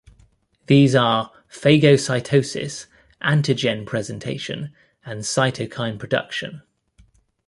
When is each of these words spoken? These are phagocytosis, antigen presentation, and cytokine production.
These 0.65 0.95
are 0.95 1.31
phagocytosis, 1.47 2.87
antigen 3.21 3.85
presentation, 3.85 4.73
and 5.05 5.21
cytokine 5.21 5.99
production. 5.99 6.63